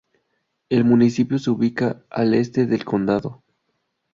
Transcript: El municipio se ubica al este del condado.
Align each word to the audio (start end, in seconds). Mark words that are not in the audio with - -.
El 0.69 0.83
municipio 0.83 1.37
se 1.37 1.51
ubica 1.51 2.03
al 2.09 2.33
este 2.33 2.65
del 2.65 2.83
condado. 2.85 3.43